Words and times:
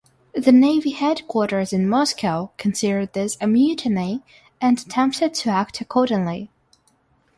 The 0.33 0.51
Navy 0.51 0.93
headquarters 0.93 1.71
in 1.71 1.87
Moscow 1.87 2.49
considered 2.57 3.13
this 3.13 3.37
a 3.39 3.45
mutiny 3.45 4.23
and 4.59 4.79
attempted 4.79 5.35
to 5.35 5.51
act 5.51 5.79
accordingly. 5.79 6.49